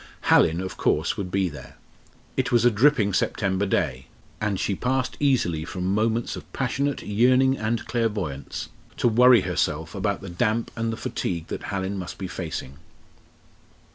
[0.31, 1.75] Hallin, of course, would be there.
[2.35, 4.07] It was a dripping September day,
[4.41, 10.21] and she passed easily from moments of passionate yearning and clairvoyance to worry herself about
[10.21, 12.79] the damp and the fatigue that Hallin must be facing.